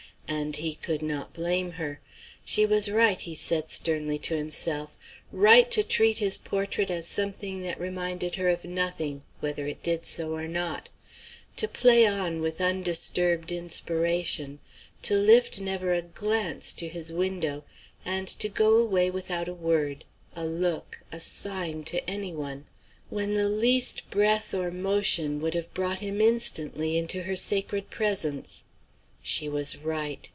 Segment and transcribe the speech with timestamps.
[0.33, 1.99] And he could not blame her.
[2.45, 4.95] She was right, he said sternly to himself
[5.29, 10.05] right to treat his portrait as something that reminded her of nothing, whether it did
[10.05, 10.87] so or not;
[11.57, 14.59] to play on with undisturbed inspiration;
[15.01, 17.65] to lift never a glance to his window;
[18.05, 22.67] and to go away without a word, a look, a sign, to any one,
[23.09, 28.63] when the least breath or motion would have brought him instantly into her sacred presence.
[29.23, 30.27] She was right.